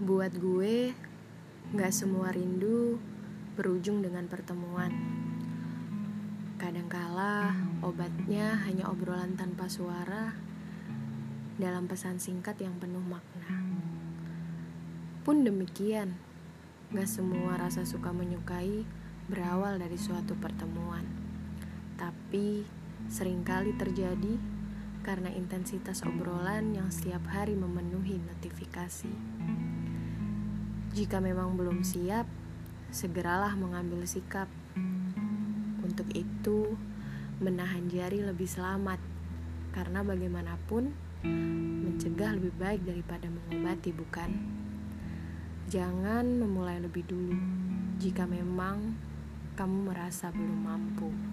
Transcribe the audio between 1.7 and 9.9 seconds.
gak semua rindu berujung dengan pertemuan. Kadangkala obatnya hanya obrolan tanpa